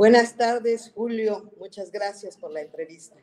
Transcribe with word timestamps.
Buenas 0.00 0.34
tardes, 0.34 0.92
Julio. 0.94 1.52
Muchas 1.58 1.92
gracias 1.92 2.38
por 2.38 2.50
la 2.50 2.62
entrevista. 2.62 3.16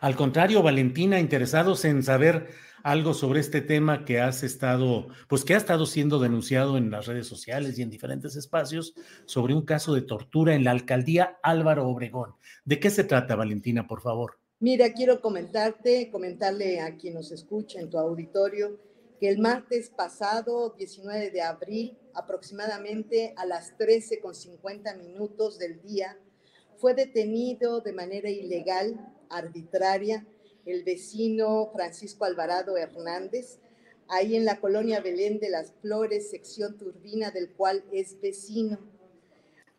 Al 0.00 0.16
contrario, 0.16 0.60
Valentina, 0.60 1.20
interesados 1.20 1.84
en 1.84 2.02
saber 2.02 2.48
algo 2.82 3.14
sobre 3.14 3.38
este 3.38 3.60
tema 3.60 4.04
que 4.04 4.20
has 4.20 4.42
estado, 4.42 5.06
pues 5.28 5.44
que 5.44 5.54
ha 5.54 5.56
estado 5.56 5.86
siendo 5.86 6.18
denunciado 6.18 6.76
en 6.78 6.90
las 6.90 7.06
redes 7.06 7.28
sociales 7.28 7.78
y 7.78 7.82
en 7.82 7.90
diferentes 7.90 8.34
espacios 8.34 8.92
sobre 9.24 9.54
un 9.54 9.64
caso 9.64 9.94
de 9.94 10.02
tortura 10.02 10.56
en 10.56 10.64
la 10.64 10.72
alcaldía 10.72 11.38
Álvaro 11.44 11.86
Obregón. 11.86 12.34
¿De 12.64 12.80
qué 12.80 12.90
se 12.90 13.04
trata, 13.04 13.36
Valentina, 13.36 13.86
por 13.86 14.00
favor? 14.00 14.40
Mira, 14.58 14.92
quiero 14.92 15.20
comentarte, 15.20 16.10
comentarle 16.10 16.80
a 16.80 16.96
quien 16.96 17.14
nos 17.14 17.30
escucha 17.30 17.78
en 17.78 17.88
tu 17.88 17.98
auditorio 17.98 18.80
que 19.20 19.28
el 19.28 19.38
martes 19.38 19.90
pasado, 19.90 20.74
19 20.78 21.30
de 21.30 21.42
abril, 21.42 21.98
aproximadamente 22.14 23.34
a 23.36 23.44
las 23.44 23.76
13 23.76 24.18
con 24.18 24.34
50 24.34 24.94
minutos 24.94 25.58
del 25.58 25.82
día, 25.82 26.18
fue 26.78 26.94
detenido 26.94 27.82
de 27.82 27.92
manera 27.92 28.30
ilegal, 28.30 29.14
arbitraria, 29.28 30.26
el 30.64 30.84
vecino 30.84 31.68
Francisco 31.70 32.24
Alvarado 32.24 32.78
Hernández, 32.78 33.58
ahí 34.08 34.36
en 34.36 34.46
la 34.46 34.58
colonia 34.58 35.02
Belén 35.02 35.38
de 35.38 35.50
las 35.50 35.74
Flores, 35.82 36.30
sección 36.30 36.78
Turbina, 36.78 37.30
del 37.30 37.52
cual 37.52 37.84
es 37.92 38.18
vecino. 38.22 38.78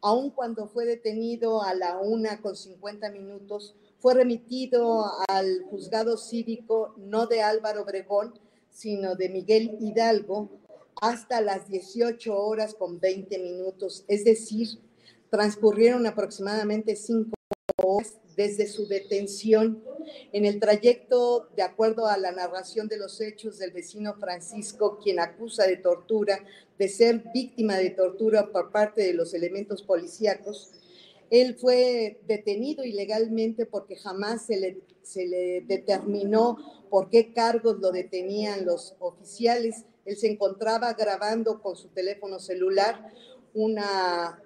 Aun 0.02 0.30
cuando 0.30 0.67
fue 0.67 0.86
detenido 0.86 1.64
a 1.64 1.73
la 1.73 1.97
una 1.97 2.42
con 2.42 2.56
50 2.56 3.09
minutos, 3.09 3.75
fue 3.97 4.14
remitido 4.14 5.06
al 5.28 5.64
juzgado 5.64 6.17
cívico 6.17 6.94
no 6.97 7.25
de 7.25 7.42
Álvaro 7.42 7.81
Obregón, 7.81 8.40
sino 8.71 9.15
de 9.15 9.29
Miguel 9.29 9.77
Hidalgo, 9.79 10.49
hasta 11.01 11.41
las 11.41 11.67
18 11.67 12.35
horas 12.35 12.73
con 12.75 12.99
20 12.99 13.37
minutos, 13.39 14.05
es 14.07 14.23
decir, 14.23 14.79
transcurrieron 15.29 16.05
aproximadamente 16.05 16.95
cinco 16.95 17.31
horas 17.77 18.19
desde 18.35 18.67
su 18.67 18.87
detención. 18.87 19.83
En 20.33 20.45
el 20.45 20.59
trayecto, 20.59 21.49
de 21.55 21.63
acuerdo 21.63 22.07
a 22.07 22.17
la 22.17 22.31
narración 22.31 22.87
de 22.87 22.97
los 22.97 23.21
hechos 23.21 23.59
del 23.59 23.71
vecino 23.71 24.15
Francisco, 24.15 24.99
quien 25.01 25.19
acusa 25.19 25.65
de 25.65 25.77
tortura, 25.77 26.43
de 26.77 26.88
ser 26.88 27.23
víctima 27.33 27.77
de 27.77 27.91
tortura 27.91 28.51
por 28.51 28.71
parte 28.71 29.01
de 29.01 29.13
los 29.13 29.33
elementos 29.33 29.83
policíacos, 29.83 30.71
él 31.31 31.56
fue 31.56 32.19
detenido 32.28 32.84
ilegalmente 32.84 33.66
porque 33.66 33.96
jamás 33.96 34.46
se 34.46 34.59
le, 34.59 34.81
se 35.02 35.25
le 35.25 35.62
determinó 35.62 36.58
por 36.90 37.09
qué 37.09 37.31
cargos 37.31 37.80
lo 37.80 37.92
detenían 37.92 38.66
los 38.66 38.96
oficiales. 39.00 39.86
Él 40.03 40.18
se 40.18 40.30
encontraba 40.30 40.92
grabando 40.94 41.62
con 41.62 41.78
su 41.78 41.88
teléfono 41.88 42.38
celular 42.38 43.14
una, 43.53 44.44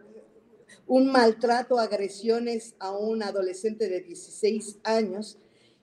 un 0.86 1.12
maltrato, 1.12 1.80
agresiones 1.80 2.76
a 2.78 2.96
un 2.96 3.24
adolescente 3.24 3.90
de 3.90 4.02
16 4.02 4.78
años 4.84 5.40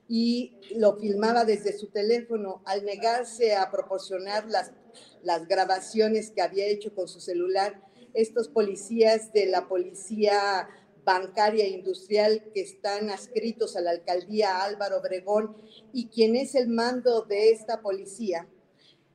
y 0.07 0.57
lo 0.77 0.95
filmaba 0.95 1.43
desde 1.43 1.77
su 1.77 1.87
teléfono. 1.87 2.61
Al 2.63 2.85
negarse 2.85 3.55
a 3.55 3.69
proporcionar 3.71 4.49
las, 4.49 4.71
las 5.21 5.49
grabaciones 5.49 6.31
que 6.31 6.41
había 6.41 6.65
hecho 6.65 6.95
con 6.95 7.09
su 7.09 7.19
celular, 7.19 7.83
estos 8.13 8.47
policías 8.47 9.33
de 9.33 9.47
la 9.47 9.67
policía 9.67 10.69
bancaria 11.03 11.67
industrial 11.67 12.43
que 12.53 12.61
están 12.61 13.09
adscritos 13.09 13.75
a 13.75 13.81
la 13.81 13.91
alcaldía 13.91 14.63
Álvaro 14.63 14.99
Obregón 14.99 15.55
y 15.91 16.07
quien 16.07 16.35
es 16.35 16.55
el 16.55 16.69
mando 16.69 17.23
de 17.23 17.51
esta 17.51 17.81
policía. 17.81 18.47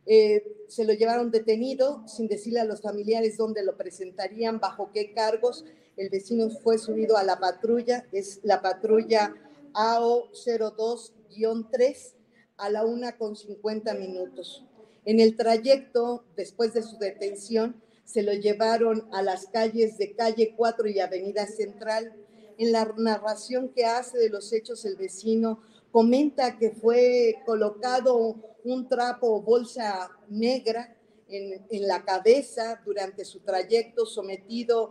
Eh, 0.06 0.64
se 0.68 0.84
lo 0.84 0.92
llevaron 0.94 1.30
detenido 1.30 2.06
sin 2.08 2.26
decirle 2.28 2.60
a 2.60 2.64
los 2.64 2.80
familiares 2.80 3.36
dónde 3.36 3.62
lo 3.62 3.76
presentarían, 3.76 4.58
bajo 4.58 4.90
qué 4.92 5.12
cargos. 5.12 5.64
El 5.96 6.08
vecino 6.08 6.50
fue 6.50 6.78
subido 6.78 7.16
a 7.16 7.24
la 7.24 7.38
patrulla, 7.38 8.06
es 8.12 8.40
la 8.42 8.62
patrulla 8.62 9.34
AO02-3 9.74 12.14
a 12.56 12.70
la 12.70 12.84
una 12.84 13.18
con 13.18 13.36
50 13.36 13.94
minutos. 13.94 14.64
En 15.04 15.20
el 15.20 15.36
trayecto, 15.36 16.24
después 16.36 16.74
de 16.74 16.82
su 16.82 16.98
detención, 16.98 17.80
se 18.08 18.22
lo 18.22 18.32
llevaron 18.32 19.06
a 19.12 19.20
las 19.20 19.48
calles 19.48 19.98
de 19.98 20.14
calle 20.14 20.54
4 20.56 20.88
y 20.88 20.98
Avenida 20.98 21.46
Central. 21.46 22.14
En 22.56 22.72
la 22.72 22.90
narración 22.96 23.68
que 23.68 23.84
hace 23.84 24.16
de 24.16 24.30
los 24.30 24.50
hechos 24.54 24.86
el 24.86 24.96
vecino, 24.96 25.60
comenta 25.92 26.56
que 26.56 26.70
fue 26.70 27.36
colocado 27.44 28.36
un 28.64 28.88
trapo 28.88 29.26
o 29.28 29.42
bolsa 29.42 30.10
negra 30.30 30.96
en, 31.28 31.66
en, 31.68 31.86
la 31.86 32.02
cabeza 32.02 32.80
durante 32.82 33.26
su 33.26 33.40
trayecto, 33.40 34.06
sometido 34.06 34.88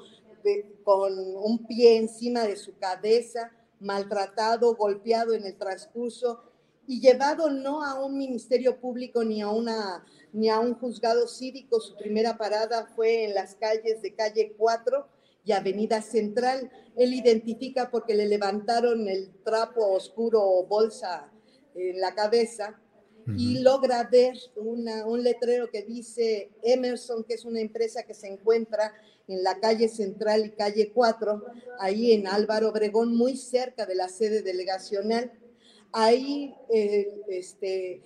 con 0.83 1.13
un 1.17 1.65
pie 1.65 1.97
encima 1.97 2.43
de 2.43 2.55
su 2.55 2.77
cabeza, 2.77 3.51
maltratado, 3.79 4.75
golpeado 4.75 5.33
en 5.33 5.43
el 5.43 5.57
transcurso 5.57 6.43
y 6.87 7.01
llevado 7.01 7.49
no 7.49 7.83
a 7.83 8.03
un 8.03 8.17
ministerio 8.17 8.79
público 8.79 9.23
ni 9.23 9.41
a 9.41 9.49
una 9.49 10.05
ni 10.33 10.49
a 10.49 10.59
un 10.59 10.73
juzgado 10.75 11.27
cívico. 11.27 11.79
Su 11.79 11.95
primera 11.97 12.37
parada 12.37 12.87
fue 12.95 13.25
en 13.25 13.33
las 13.33 13.55
calles 13.55 14.01
de 14.01 14.15
calle 14.15 14.53
4 14.57 15.07
y 15.43 15.51
Avenida 15.51 16.01
Central. 16.01 16.71
Él 16.95 17.13
identifica 17.13 17.91
porque 17.91 18.15
le 18.15 18.27
levantaron 18.27 19.07
el 19.07 19.31
trapo 19.43 19.85
oscuro 19.93 20.41
o 20.41 20.65
bolsa 20.65 21.31
en 21.75 21.99
la 21.99 22.15
cabeza 22.15 22.79
y 23.35 23.59
logra 23.59 24.07
ver 24.09 24.37
una, 24.55 25.05
un 25.05 25.21
letrero 25.21 25.69
que 25.69 25.83
dice 25.83 26.51
Emerson, 26.63 27.25
que 27.25 27.33
es 27.33 27.43
una 27.43 27.59
empresa 27.59 28.03
que 28.03 28.13
se 28.13 28.27
encuentra 28.27 28.93
en 29.27 29.43
la 29.43 29.59
calle 29.59 29.89
Central 29.89 30.45
y 30.45 30.51
calle 30.51 30.91
4, 30.93 31.43
ahí 31.79 32.13
en 32.13 32.27
Álvaro 32.27 32.69
Obregón, 32.69 33.13
muy 33.13 33.35
cerca 33.35 33.85
de 33.85 33.95
la 33.95 34.07
sede 34.07 34.41
delegacional. 34.41 35.33
Ahí 35.91 36.53
eh, 36.69 37.21
este, 37.29 38.01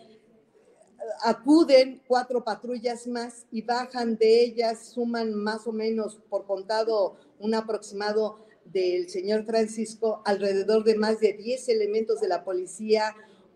acuden 1.23 2.01
cuatro 2.07 2.43
patrullas 2.43 3.07
más 3.07 3.45
y 3.51 3.61
bajan 3.61 4.17
de 4.17 4.43
ellas, 4.43 4.89
suman 4.93 5.33
más 5.33 5.67
o 5.67 5.71
menos 5.71 6.19
por 6.29 6.45
contado 6.45 7.17
un 7.39 7.53
aproximado 7.55 8.45
del 8.65 9.09
señor 9.09 9.45
Francisco, 9.45 10.21
alrededor 10.25 10.83
de 10.83 10.95
más 10.95 11.19
de 11.19 11.33
10 11.33 11.69
elementos 11.69 12.21
de 12.21 12.27
la 12.27 12.43
policía 12.43 13.15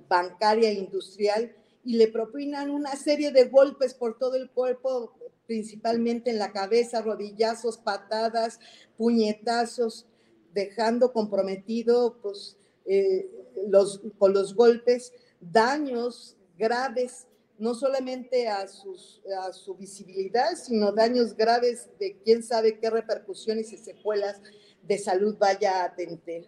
bancaria 0.10 0.70
e 0.70 0.74
industrial 0.74 1.56
y 1.84 1.98
le 1.98 2.08
propinan 2.08 2.72
una 2.72 2.96
serie 2.96 3.32
de 3.32 3.46
golpes 3.46 3.94
por 3.94 4.18
todo 4.18 4.36
el 4.36 4.50
cuerpo, 4.50 5.14
principalmente 5.46 6.32
en 6.32 6.40
la 6.40 6.52
cabeza, 6.52 7.02
rodillazos, 7.02 7.78
patadas, 7.78 8.60
puñetazos, 8.98 10.08
dejando 10.54 11.14
comprometido 11.14 12.18
pues, 12.22 12.58
eh, 12.86 13.30
los, 13.68 14.02
con 14.18 14.34
los 14.34 14.56
golpes 14.56 15.14
daños 15.40 16.38
graves 16.58 17.28
no 17.58 17.74
solamente 17.74 18.48
a, 18.48 18.68
su 18.68 19.76
visibilidad, 19.78 20.56
sino 20.56 20.92
daños 20.92 21.36
graves 21.36 21.90
de 22.00 22.18
quién 22.24 22.44
sabe 22.44 22.80
qué 22.80 22.90
repercusiones 22.90 23.72
y 23.72 23.78
secuelas 23.78 24.42
de 24.84 24.98
salud 24.98 25.38
vaya 25.40 25.86
a 25.86 25.96
tener. 25.96 26.46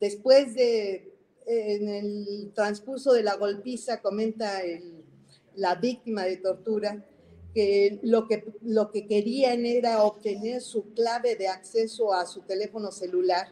Después 0.00 0.54
de, 0.54 1.14
en 1.46 1.88
el 1.88 2.52
transcurso 2.54 3.12
de 3.12 3.22
la 3.22 3.36
golpiza, 3.36 4.00
comenta 4.00 4.62
la 5.54 5.74
víctima 5.74 6.24
de 6.24 6.38
tortura, 6.38 7.04
que 7.54 8.00
lo, 8.02 8.26
que 8.26 8.44
lo 8.62 8.90
que 8.90 9.06
querían 9.06 9.64
era 9.64 10.02
obtener 10.04 10.60
su 10.60 10.92
clave 10.92 11.36
de 11.36 11.48
acceso 11.48 12.12
a 12.12 12.26
su 12.26 12.42
teléfono 12.42 12.92
celular 12.92 13.48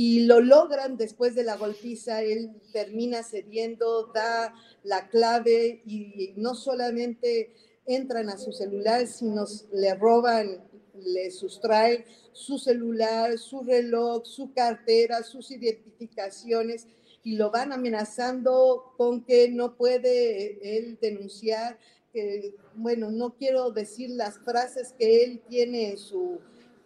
y 0.00 0.26
lo 0.26 0.40
logran 0.40 0.96
después 0.96 1.34
de 1.34 1.42
la 1.42 1.56
golpiza, 1.56 2.22
él 2.22 2.52
termina 2.72 3.24
cediendo, 3.24 4.12
da 4.14 4.54
la 4.84 5.08
clave 5.08 5.82
y 5.84 6.34
no 6.36 6.54
solamente 6.54 7.52
entran 7.84 8.28
a 8.28 8.38
su 8.38 8.52
celular, 8.52 9.08
sino 9.08 9.44
le 9.72 9.96
roban, 9.96 10.62
le 10.94 11.32
sustraen 11.32 12.04
su 12.30 12.60
celular, 12.60 13.36
su 13.38 13.64
reloj, 13.64 14.24
su 14.24 14.52
cartera, 14.52 15.24
sus 15.24 15.50
identificaciones 15.50 16.86
y 17.24 17.34
lo 17.34 17.50
van 17.50 17.72
amenazando 17.72 18.94
con 18.96 19.24
que 19.24 19.50
no 19.50 19.76
puede 19.76 20.78
él 20.78 20.96
denunciar, 21.02 21.76
que, 22.12 22.54
bueno, 22.76 23.10
no 23.10 23.34
quiero 23.34 23.72
decir 23.72 24.10
las 24.10 24.38
frases 24.44 24.94
que 24.96 25.24
él 25.24 25.42
tiene 25.48 25.90
en 25.90 25.98
su 25.98 26.38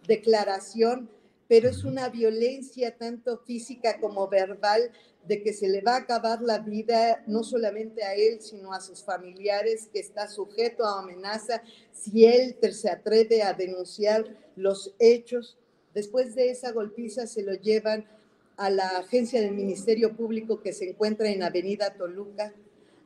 declaración, 0.07 1.11
pero 1.47 1.69
es 1.69 1.83
una 1.83 2.09
violencia 2.09 2.97
tanto 2.97 3.37
física 3.39 3.99
como 3.99 4.27
verbal 4.27 4.91
de 5.27 5.41
que 5.41 5.53
se 5.53 5.69
le 5.69 5.81
va 5.81 5.95
a 5.95 5.99
acabar 5.99 6.41
la 6.41 6.59
vida 6.59 7.23
no 7.27 7.43
solamente 7.43 8.03
a 8.03 8.13
él, 8.15 8.41
sino 8.41 8.73
a 8.73 8.81
sus 8.81 9.03
familiares, 9.03 9.89
que 9.91 9.99
está 9.99 10.27
sujeto 10.27 10.85
a 10.85 10.99
amenaza 10.99 11.61
si 11.93 12.25
él 12.25 12.57
se 12.71 12.89
atreve 12.89 13.41
a 13.41 13.53
denunciar 13.53 14.25
los 14.55 14.93
hechos. 14.99 15.57
Después 15.93 16.35
de 16.35 16.49
esa 16.49 16.71
golpiza 16.71 17.27
se 17.27 17.43
lo 17.43 17.53
llevan 17.53 18.05
a 18.57 18.69
la 18.69 18.87
agencia 18.97 19.41
del 19.41 19.53
Ministerio 19.53 20.15
Público 20.15 20.61
que 20.61 20.73
se 20.73 20.89
encuentra 20.89 21.29
en 21.29 21.43
Avenida 21.43 21.93
Toluca. 21.95 22.53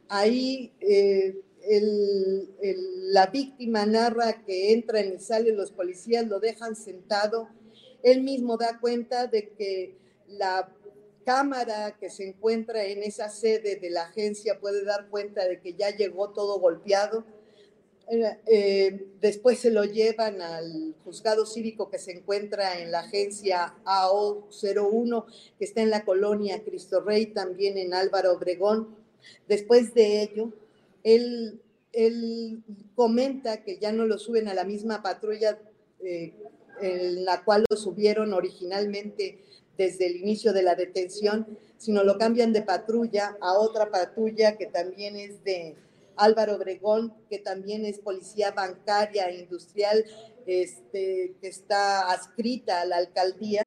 Ahí 0.10 0.72
eh, 0.80 1.42
la 1.70 3.28
víctima 3.28 3.86
narra 3.86 4.44
que 4.46 4.72
entra 4.74 5.02
y 5.02 5.20
sale, 5.20 5.52
los 5.52 5.72
policías 5.72 6.26
lo 6.28 6.40
dejan 6.40 6.76
sentado. 6.76 7.50
Él 8.04 8.22
mismo 8.22 8.58
da 8.58 8.80
cuenta 8.80 9.28
de 9.28 9.50
que 9.50 9.96
la 10.28 10.70
cámara 11.26 11.98
que 12.00 12.10
se 12.10 12.26
encuentra 12.26 12.86
en 12.86 13.04
esa 13.04 13.30
sede 13.30 13.76
de 13.76 13.90
la 13.90 14.04
agencia 14.04 14.60
puede 14.62 14.86
dar 14.86 15.10
cuenta 15.10 15.46
de 15.46 15.60
que 15.60 15.74
ya 15.74 15.90
llegó 15.90 16.30
todo 16.30 16.60
golpeado. 16.60 17.26
Eh, 18.10 18.38
eh, 18.48 19.08
después 19.20 19.60
se 19.60 19.70
lo 19.70 19.84
llevan 19.84 20.42
al 20.42 20.96
juzgado 21.04 21.46
cívico 21.46 21.90
que 21.90 22.00
se 22.00 22.14
encuentra 22.14 22.80
en 22.80 22.92
la 22.92 23.02
agencia 23.02 23.76
AO01, 23.84 25.26
que 25.60 25.66
está 25.66 25.82
en 25.82 25.90
la 25.90 26.06
colonia 26.06 26.64
Cristo 26.64 27.02
Rey, 27.02 27.26
también 27.26 27.78
en 27.78 27.94
Álvaro 27.94 28.32
Obregón. 28.32 28.96
Después 29.50 29.94
de 29.94 30.22
ello, 30.22 30.54
él, 31.04 31.62
él 31.92 32.64
comenta 32.96 33.64
que 33.64 33.80
ya 33.80 33.92
no 33.92 34.06
lo 34.06 34.18
suben 34.18 34.48
a 34.48 34.54
la 34.54 34.64
misma 34.64 35.02
patrulla 35.02 35.60
eh, 36.00 36.34
en 36.82 37.26
la 37.26 37.44
cual 37.44 37.66
lo 37.70 37.78
subieron 37.78 38.34
originalmente 38.34 39.40
desde 39.78 40.08
el 40.08 40.18
inicio 40.18 40.54
de 40.54 40.64
la 40.64 40.76
detención, 40.76 41.58
sino 41.78 42.04
lo 42.04 42.18
cambian 42.18 42.54
de 42.54 42.64
patrulla 42.64 43.38
a 43.42 43.54
otra 43.54 43.92
patrulla 43.92 44.58
que 44.58 44.66
también 44.66 45.16
es 45.16 45.44
de 45.44 45.76
Álvaro 46.16 46.56
Obregón, 46.56 47.14
que 47.30 47.40
también 47.40 47.86
es 47.86 48.00
policía 48.00 48.52
bancaria 48.52 49.30
e 49.30 49.40
industrial, 49.40 50.04
este, 50.48 51.36
que 51.40 51.48
está 51.48 52.12
adscrita 52.12 52.82
a 52.82 52.86
la 52.86 52.98
alcaldía. 52.98 53.67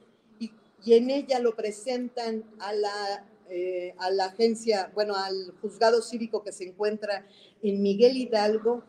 y 0.83 0.93
en 0.93 1.09
ella 1.09 1.39
lo 1.39 1.55
presentan 1.55 2.43
a 2.59 2.73
la 2.73 3.25
eh, 3.53 3.95
a 3.97 4.09
la 4.11 4.27
agencia, 4.27 4.93
bueno, 4.93 5.13
al 5.13 5.51
juzgado 5.61 6.01
cívico 6.01 6.41
que 6.41 6.53
se 6.53 6.63
encuentra 6.63 7.27
en 7.61 7.81
Miguel 7.81 8.15
Hidalgo, 8.15 8.85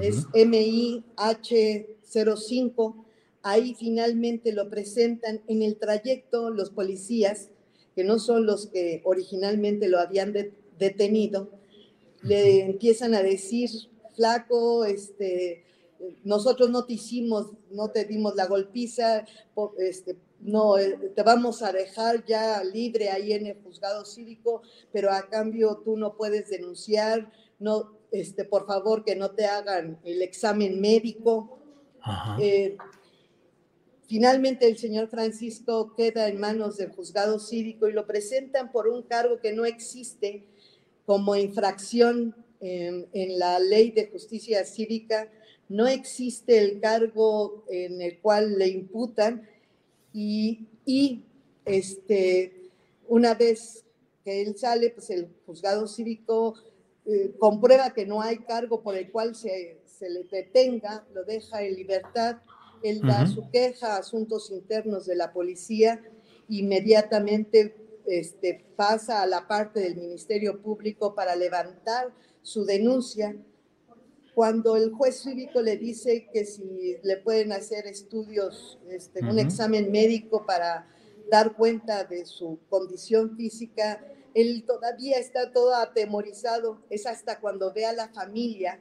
es 0.00 0.26
MIH05. 0.30 3.04
Ahí 3.44 3.76
finalmente 3.78 4.50
lo 4.50 4.68
presentan 4.68 5.40
en 5.46 5.62
el 5.62 5.76
trayecto 5.76 6.50
los 6.50 6.70
policías, 6.70 7.50
que 7.94 8.02
no 8.02 8.18
son 8.18 8.44
los 8.44 8.66
que 8.66 9.02
originalmente 9.04 9.86
lo 9.86 10.00
habían 10.00 10.34
detenido, 10.80 11.50
le 12.24 12.64
empiezan 12.64 13.14
a 13.14 13.22
decir, 13.22 13.70
flaco, 14.16 14.84
este, 14.84 15.62
nosotros 16.24 16.70
no 16.70 16.84
te 16.84 16.94
hicimos, 16.94 17.52
no 17.70 17.90
te 17.90 18.04
dimos 18.04 18.34
la 18.34 18.46
golpiza, 18.46 19.24
este, 19.78 20.16
no, 20.40 20.76
eh, 20.78 21.12
te 21.14 21.22
vamos 21.22 21.62
a 21.62 21.72
dejar 21.72 22.24
ya 22.24 22.62
libre 22.64 23.10
ahí 23.10 23.32
en 23.32 23.46
el 23.46 23.62
juzgado 23.62 24.04
cívico, 24.04 24.62
pero 24.92 25.12
a 25.12 25.28
cambio 25.28 25.80
tú 25.84 25.96
no 25.96 26.16
puedes 26.16 26.48
denunciar, 26.48 27.30
no, 27.58 27.92
este, 28.10 28.44
por 28.44 28.66
favor 28.66 29.04
que 29.04 29.14
no 29.14 29.30
te 29.30 29.46
hagan 29.46 29.98
el 30.04 30.22
examen 30.22 30.80
médico. 30.80 31.58
Eh, 32.40 32.76
finalmente 34.08 34.66
el 34.66 34.76
señor 34.76 35.08
Francisco 35.08 35.94
queda 35.94 36.28
en 36.28 36.40
manos 36.40 36.76
del 36.76 36.90
juzgado 36.90 37.38
cívico 37.38 37.88
y 37.88 37.92
lo 37.92 38.06
presentan 38.06 38.72
por 38.72 38.88
un 38.88 39.02
cargo 39.02 39.38
que 39.40 39.52
no 39.52 39.64
existe 39.64 40.44
como 41.06 41.36
infracción 41.36 42.34
en, 42.60 43.08
en 43.12 43.38
la 43.38 43.60
ley 43.60 43.92
de 43.92 44.08
justicia 44.08 44.64
cívica, 44.64 45.30
no 45.68 45.86
existe 45.86 46.58
el 46.58 46.80
cargo 46.80 47.64
en 47.68 48.00
el 48.02 48.18
cual 48.18 48.58
le 48.58 48.68
imputan, 48.68 49.48
y, 50.12 50.66
y 50.84 51.22
este, 51.64 52.70
una 53.08 53.34
vez 53.34 53.84
que 54.24 54.42
él 54.42 54.56
sale, 54.56 54.90
pues 54.90 55.10
el 55.10 55.28
juzgado 55.46 55.86
cívico 55.86 56.54
eh, 57.06 57.34
comprueba 57.38 57.92
que 57.92 58.06
no 58.06 58.20
hay 58.20 58.38
cargo 58.38 58.82
por 58.82 58.96
el 58.96 59.10
cual 59.10 59.34
se, 59.34 59.80
se, 59.86 60.08
le 60.08 60.24
detenga, 60.24 61.04
lo 61.14 61.24
deja 61.24 61.62
en 61.62 61.74
libertad, 61.74 62.36
él 62.82 63.00
da 63.00 63.26
su 63.26 63.48
queja 63.50 63.94
a 63.94 63.98
asuntos 63.98 64.50
internos 64.50 65.06
de 65.06 65.16
la 65.16 65.32
policía, 65.32 66.02
inmediatamente 66.48 67.76
este, 68.06 68.64
pasa 68.76 69.22
a 69.22 69.26
la 69.26 69.46
parte 69.46 69.80
del 69.80 69.96
Ministerio 69.96 70.60
Público 70.60 71.14
para 71.14 71.36
levantar 71.36 72.12
su 72.42 72.64
denuncia 72.64 73.36
cuando 74.34 74.76
el 74.76 74.92
juez 74.92 75.22
cívico 75.22 75.60
le 75.60 75.76
dice 75.76 76.28
que 76.32 76.44
si 76.44 76.96
le 77.02 77.16
pueden 77.18 77.52
hacer 77.52 77.86
estudios, 77.86 78.78
este, 78.90 79.20
un 79.24 79.38
examen 79.38 79.90
médico 79.90 80.46
para 80.46 80.88
dar 81.30 81.54
cuenta 81.54 82.04
de 82.04 82.24
su 82.24 82.58
condición 82.68 83.36
física, 83.36 84.04
él 84.34 84.64
todavía 84.66 85.18
está 85.18 85.52
todo 85.52 85.74
atemorizado. 85.74 86.82
Es 86.88 87.06
hasta 87.06 87.40
cuando 87.40 87.72
ve 87.72 87.84
a 87.84 87.92
la 87.92 88.08
familia 88.08 88.80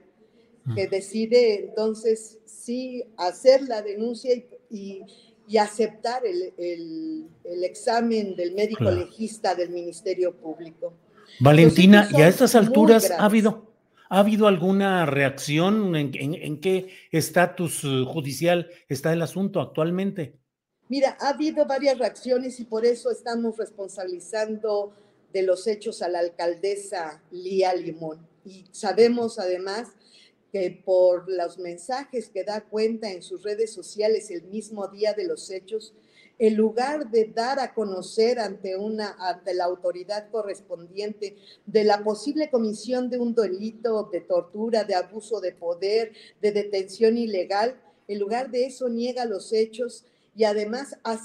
que 0.75 0.87
decide 0.87 1.55
entonces 1.65 2.37
sí 2.45 3.03
hacer 3.17 3.63
la 3.63 3.81
denuncia 3.81 4.35
y 4.69 5.01
y, 5.47 5.57
aceptar 5.57 6.23
el, 6.25 7.27
examen 7.63 8.35
del 8.35 8.53
médico 8.53 8.89
legista 8.89 9.53
del 9.53 9.69
Ministerio 9.69 10.33
Público. 10.33 10.93
Valentina, 11.39 12.07
y 12.11 12.21
a 12.21 12.27
estas 12.27 12.55
alturas 12.55 13.11
ha 13.11 13.25
habido, 13.25 13.70
¿ha 14.11 14.19
habido 14.19 14.47
alguna 14.47 15.05
reacción? 15.05 15.95
¿En, 15.95 16.59
qué 16.59 16.89
estatus 17.11 17.83
eh, 17.85 18.03
judicial 18.05 18.69
está 18.89 19.13
el 19.13 19.21
asunto 19.21 19.61
actualmente? 19.61 20.37
Mira, 20.89 21.17
ha 21.21 21.29
habido 21.29 21.65
varias 21.65 21.97
reacciones 21.97 22.59
y 22.59 22.65
por 22.65 22.85
eso 22.85 23.09
estamos 23.09 23.57
responsabilizando 23.57 24.93
de 25.31 25.43
los 25.43 25.65
hechos 25.65 26.01
a 26.01 26.09
la 26.09 26.19
alcaldesa 26.19 27.23
Lía 27.31 27.73
Limón. 27.73 28.27
Y 28.43 28.65
sabemos 28.71 29.39
además 29.39 29.87
que 30.51 30.81
por 30.85 31.31
los 31.31 31.57
mensajes 31.57 32.27
que 32.27 32.43
da 32.43 32.65
cuenta 32.65 33.09
en 33.09 33.23
sus 33.23 33.43
redes 33.43 33.71
sociales 33.71 34.29
el 34.29 34.43
mismo 34.43 34.89
día 34.89 35.13
de 35.13 35.25
los 35.25 35.49
hechos, 35.49 35.93
en 36.41 36.55
lugar 36.55 37.11
de 37.11 37.25
dar 37.25 37.59
a 37.59 37.71
conocer 37.71 38.39
ante, 38.39 38.75
una, 38.75 39.15
ante 39.19 39.53
la 39.53 39.65
autoridad 39.65 40.31
correspondiente 40.31 41.35
de 41.67 41.83
la 41.83 42.03
posible 42.03 42.49
comisión 42.49 43.11
de 43.11 43.19
un 43.19 43.35
delito 43.35 44.09
de 44.11 44.21
tortura, 44.21 44.83
de 44.83 44.95
abuso 44.95 45.39
de 45.39 45.51
poder, 45.51 46.13
de 46.41 46.51
detención 46.51 47.15
ilegal, 47.15 47.79
en 48.07 48.17
lugar 48.17 48.49
de 48.49 48.65
eso 48.65 48.89
niega 48.89 49.25
los 49.25 49.53
hechos 49.53 50.03
y 50.35 50.45
además 50.45 50.97
a 51.03 51.19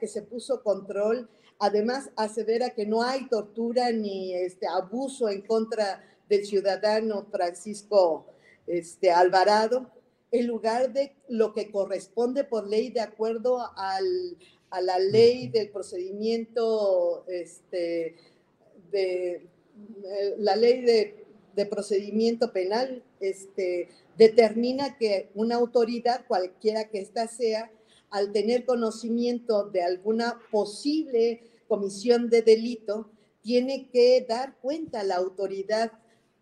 que 0.00 0.08
se 0.08 0.22
puso 0.22 0.62
control, 0.62 1.28
además 1.58 2.08
a 2.16 2.30
que 2.74 2.86
no 2.86 3.02
hay 3.02 3.28
tortura 3.28 3.92
ni 3.92 4.32
este 4.32 4.66
abuso 4.66 5.28
en 5.28 5.42
contra 5.42 6.02
del 6.26 6.46
ciudadano 6.46 7.26
Francisco 7.30 8.28
este, 8.66 9.12
Alvarado, 9.12 9.90
en 10.34 10.48
lugar 10.48 10.92
de 10.92 11.14
lo 11.28 11.52
que 11.52 11.70
corresponde 11.70 12.42
por 12.42 12.66
ley 12.66 12.90
de 12.90 13.00
acuerdo 13.00 13.70
al, 13.76 14.36
a 14.74 14.80
la 14.80 14.98
ley 14.98 15.46
del 15.46 15.70
procedimiento, 15.70 17.24
este, 17.28 18.16
de, 18.90 19.46
la 20.38 20.56
ley 20.56 20.80
de, 20.82 21.24
de 21.54 21.66
procedimiento 21.66 22.52
penal, 22.52 23.04
este, 23.20 23.88
determina 24.18 24.98
que 24.98 25.30
una 25.36 25.54
autoridad, 25.54 26.26
cualquiera 26.26 26.88
que 26.88 26.98
ésta 26.98 27.28
sea, 27.28 27.70
al 28.10 28.32
tener 28.32 28.64
conocimiento 28.64 29.70
de 29.70 29.82
alguna 29.82 30.40
posible 30.50 31.42
comisión 31.68 32.28
de 32.28 32.42
delito, 32.42 33.08
tiene 33.42 33.88
que 33.92 34.26
dar 34.28 34.56
cuenta 34.60 35.00
a 35.00 35.04
la 35.04 35.16
autoridad 35.16 35.92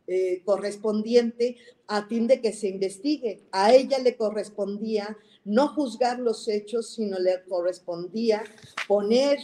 eh, 0.07 0.43
correspondiente 0.45 1.57
a 1.87 2.07
fin 2.07 2.27
de 2.27 2.41
que 2.41 2.53
se 2.53 2.69
investigue. 2.69 3.43
A 3.53 3.73
ella 3.73 3.99
le 3.99 4.17
correspondía 4.17 5.17
no 5.45 5.69
juzgar 5.69 6.19
los 6.19 6.49
hechos, 6.49 6.95
sino 6.95 7.19
le 7.19 7.43
correspondía 7.49 8.43
poner 8.89 9.39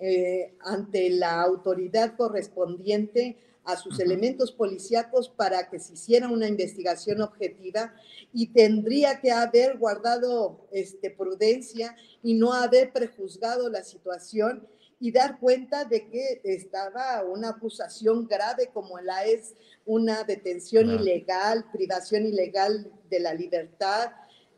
eh, 0.00 0.54
ante 0.60 1.10
la 1.10 1.40
autoridad 1.42 2.16
correspondiente 2.16 3.36
a 3.64 3.76
sus 3.76 3.98
elementos 3.98 4.52
policíacos 4.52 5.28
para 5.28 5.70
que 5.70 5.78
se 5.78 5.94
hiciera 5.94 6.28
una 6.28 6.48
investigación 6.48 7.22
objetiva 7.22 7.94
y 8.32 8.48
tendría 8.48 9.20
que 9.20 9.30
haber 9.30 9.78
guardado 9.78 10.66
este, 10.70 11.10
prudencia 11.10 11.96
y 12.22 12.34
no 12.34 12.52
haber 12.52 12.92
prejuzgado 12.92 13.70
la 13.70 13.82
situación 13.82 14.66
y 15.04 15.12
dar 15.12 15.38
cuenta 15.38 15.84
de 15.84 16.08
que 16.08 16.40
estaba 16.44 17.22
una 17.24 17.50
acusación 17.50 18.26
grave 18.26 18.70
como 18.72 18.98
la 19.00 19.26
es 19.26 19.52
una 19.84 20.24
detención 20.24 20.88
ilegal, 20.88 21.66
privación 21.70 22.24
ilegal 22.24 22.90
de 23.10 23.20
la 23.20 23.34
libertad, 23.34 24.12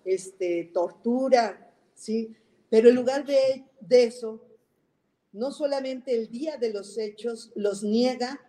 este, 0.04 0.70
tortura, 0.72 1.74
¿sí? 1.96 2.36
Pero 2.70 2.90
en 2.90 2.94
lugar 2.94 3.26
de, 3.26 3.64
de 3.80 4.04
eso, 4.04 4.40
no 5.32 5.50
solamente 5.50 6.14
el 6.14 6.30
día 6.30 6.56
de 6.58 6.72
los 6.72 6.96
hechos 6.96 7.50
los 7.56 7.82
niega, 7.82 8.40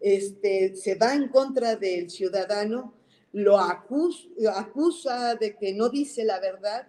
este, 0.00 0.74
se 0.74 0.94
va 0.94 1.14
en 1.14 1.28
contra 1.28 1.76
del 1.76 2.08
ciudadano, 2.08 2.94
lo 3.30 3.58
acusa, 3.58 4.26
acusa 4.56 5.34
de 5.34 5.54
que 5.58 5.74
no 5.74 5.90
dice 5.90 6.24
la 6.24 6.40
verdad 6.40 6.88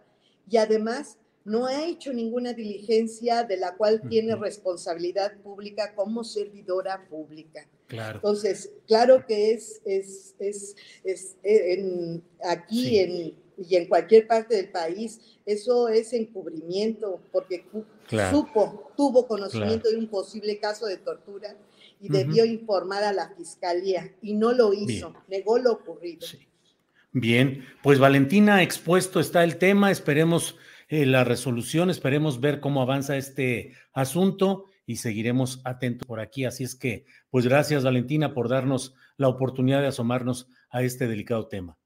y 0.50 0.56
además 0.56 1.18
no 1.46 1.66
ha 1.66 1.86
hecho 1.86 2.14
ninguna 2.14 2.54
diligencia 2.54 3.44
de 3.44 3.58
la 3.58 3.76
cual 3.76 4.02
tiene 4.10 4.36
responsabilidad 4.36 5.38
pública 5.42 5.94
como 5.96 6.24
servidora 6.24 7.06
pública. 7.10 7.68
Claro. 7.88 8.16
Entonces, 8.16 8.72
claro 8.88 9.26
que 9.28 9.52
es, 9.52 9.82
es, 9.86 10.36
es, 10.40 10.76
es 11.04 11.36
en, 11.44 12.24
aquí 12.44 13.00
en, 13.00 13.36
y 13.58 13.76
en 13.76 13.88
cualquier 13.88 14.26
parte 14.26 14.56
del 14.56 14.70
país, 14.70 15.20
eso 15.46 15.88
es 15.90 16.14
encubrimiento, 16.14 17.22
porque 17.32 17.66
supo, 18.32 18.92
tuvo 18.96 19.28
conocimiento 19.28 19.90
de 19.90 19.98
un 19.98 20.08
posible 20.08 20.60
caso 20.60 20.86
de 20.86 20.98
tortura 20.98 21.56
y 22.00 22.10
debió 22.10 22.46
informar 22.46 23.04
a 23.04 23.14
la 23.14 23.30
fiscalía 23.36 24.14
y 24.22 24.34
no 24.34 24.54
lo 24.54 24.74
hizo, 24.74 25.14
negó 25.28 25.58
lo 25.58 25.74
ocurrido. 25.74 26.26
Bien, 27.12 27.64
pues 27.84 28.00
Valentina, 28.00 28.64
expuesto 28.64 29.20
está 29.20 29.44
el 29.44 29.58
tema, 29.58 29.92
esperemos 29.92 30.56
eh, 30.94 31.08
la 31.08 31.24
resolución, 31.24 31.90
esperemos 31.90 32.40
ver 32.40 32.60
cómo 32.60 32.80
avanza 32.80 33.18
este 33.18 33.74
asunto 33.94 34.66
y 34.86 34.98
seguiremos 34.98 35.60
atentos 35.64 36.08
por 36.08 36.20
aquí. 36.20 36.46
Así 36.46 36.64
es 36.64 36.76
que, 36.76 37.06
pues 37.32 37.48
gracias 37.48 37.84
Valentina 37.84 38.36
por 38.36 38.48
darnos 38.48 38.94
la 39.18 39.28
oportunidad 39.28 39.82
de 39.82 39.88
asomarnos 39.88 40.50
a 40.70 40.84
este 40.84 41.08
delicado 41.08 41.48
tema. 41.48 41.80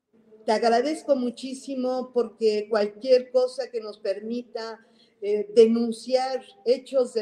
Te 0.45 0.51
agradezco 0.51 1.15
muchísimo 1.15 2.11
porque 2.13 2.67
cualquier 2.69 3.31
cosa 3.31 3.71
que 3.71 3.79
nos 3.79 3.97
permita 3.97 4.85
eh, 5.21 5.47
denunciar 5.55 6.43
hechos 6.65 7.13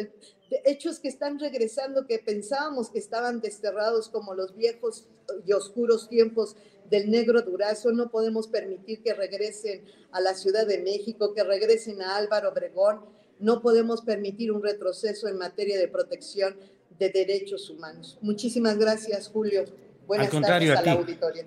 hechos 0.64 1.00
que 1.00 1.08
están 1.08 1.38
regresando, 1.38 2.08
que 2.08 2.18
pensábamos 2.18 2.90
que 2.90 3.00
estaban 3.00 3.42
desterrados 3.42 4.10
como 4.10 4.34
los 4.34 4.56
viejos 4.56 5.08
y 5.46 5.54
oscuros 5.54 6.10
tiempos 6.10 6.56
del 6.90 7.10
negro 7.10 7.42
Durazo, 7.42 7.92
no 7.92 8.10
podemos 8.10 8.48
permitir 8.48 9.02
que 9.02 9.14
regresen 9.14 9.84
a 10.12 10.20
la 10.22 10.34
Ciudad 10.34 10.68
de 10.68 10.80
México, 10.80 11.34
que 11.34 11.44
regresen 11.44 12.02
a 12.02 12.16
Álvaro 12.16 12.50
Obregón, 12.50 13.02
no 13.40 13.62
podemos 13.62 14.02
permitir 14.02 14.52
un 14.52 14.64
retroceso 14.64 15.28
en 15.28 15.38
materia 15.38 15.78
de 15.78 15.88
protección 15.88 16.56
de 16.98 17.10
derechos 17.10 17.70
humanos. 17.70 18.18
Muchísimas 18.22 18.78
gracias, 18.78 19.28
Julio. 19.28 19.66
Buenas 20.08 20.30
tardes 20.30 20.70
a, 20.72 20.82
la 20.82 20.92
auditoría. 20.94 21.46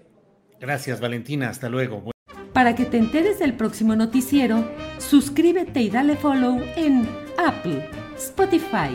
Gracias, 0.61 1.01
Valentina. 1.01 1.49
Hasta 1.49 1.69
luego. 1.69 2.11
Para 2.53 2.75
que 2.75 2.85
te 2.85 2.99
enteres 2.99 3.39
del 3.39 3.57
próximo 3.57 3.95
noticiero, 3.95 4.69
suscríbete 4.99 5.81
y 5.81 5.91
dale 5.91 6.17
follow 6.17 6.61
en 6.77 7.09
Apple 7.39 7.89
Spotify, 8.19 8.91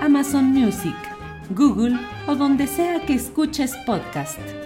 Amazon 0.00 0.44
Music, 0.52 0.94
Google 1.50 1.98
o 2.26 2.34
donde 2.34 2.66
sea 2.66 3.00
que 3.06 3.14
escuches 3.14 3.74
podcast. 3.86 4.65